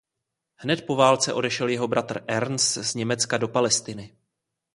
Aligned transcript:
Hned 0.55 0.81
po 0.85 0.95
válce 0.95 1.33
odešel 1.33 1.69
jeho 1.69 1.87
bratr 1.87 2.23
Ernst 2.27 2.73
z 2.73 2.93
Německa 2.95 3.37
do 3.37 3.47
Palestiny. 3.47 4.17